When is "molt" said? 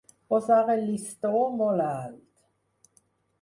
1.59-1.85